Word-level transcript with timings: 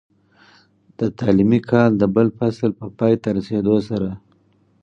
د 0.99 1.01
تعليمي 1.19 1.59
کال 1.71 1.91
د 1.97 2.03
بل 2.15 2.27
فصل 2.37 2.69
په 2.79 2.85
پای 2.97 3.13
ته 3.21 3.29
رسېدو 3.37 3.75
سره، 3.89 4.09